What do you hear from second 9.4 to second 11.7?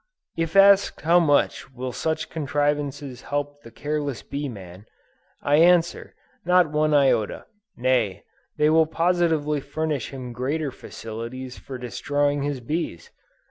furnish him greater facilities